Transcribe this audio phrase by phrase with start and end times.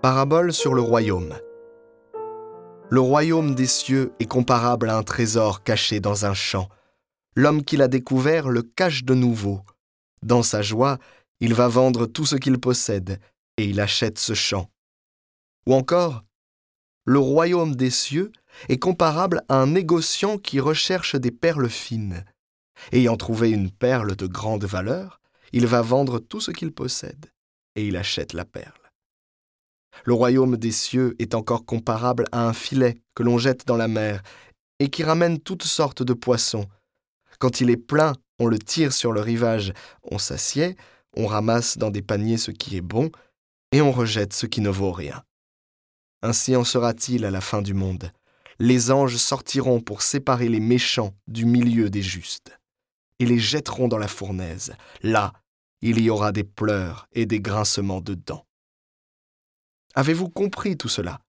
[0.00, 1.34] Parabole sur le royaume.
[2.88, 6.68] Le royaume des cieux est comparable à un trésor caché dans un champ.
[7.34, 9.60] L'homme qui l'a découvert le cache de nouveau.
[10.22, 10.98] Dans sa joie,
[11.40, 13.18] il va vendre tout ce qu'il possède
[13.56, 14.70] et il achète ce champ.
[15.66, 16.22] Ou encore,
[17.04, 18.30] le royaume des cieux
[18.68, 22.24] est comparable à un négociant qui recherche des perles fines.
[22.92, 25.20] Ayant trouvé une perle de grande valeur,
[25.52, 27.32] il va vendre tout ce qu'il possède
[27.74, 28.87] et il achète la perle.
[30.04, 33.88] Le royaume des cieux est encore comparable à un filet que l'on jette dans la
[33.88, 34.22] mer
[34.78, 36.66] et qui ramène toutes sortes de poissons.
[37.38, 39.72] Quand il est plein, on le tire sur le rivage,
[40.02, 40.76] on s'assied,
[41.16, 43.10] on ramasse dans des paniers ce qui est bon,
[43.72, 45.22] et on rejette ce qui ne vaut rien.
[46.22, 48.12] Ainsi en sera-t-il à la fin du monde.
[48.58, 52.58] Les anges sortiront pour séparer les méchants du milieu des justes,
[53.18, 54.74] et les jetteront dans la fournaise.
[55.02, 55.32] Là,
[55.80, 58.47] il y aura des pleurs et des grincements de dents.
[59.94, 61.20] Avez-vous compris tout cela?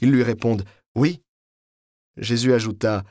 [0.00, 0.64] Ils lui répondent
[0.94, 1.22] Oui.
[2.16, 3.04] Jésus ajouta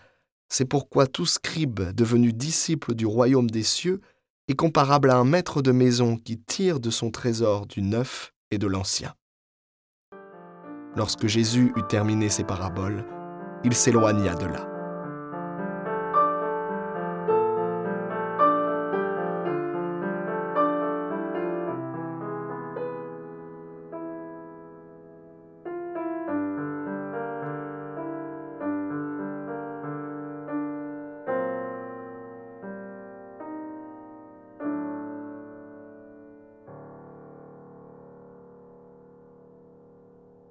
[0.50, 4.02] C'est pourquoi tout scribe devenu disciple du royaume des cieux
[4.48, 8.58] est comparable à un maître de maison qui tire de son trésor du neuf et
[8.58, 9.14] de l'ancien.
[10.96, 13.06] Lorsque Jésus eut terminé ses paraboles,
[13.64, 14.77] il s'éloigna de là.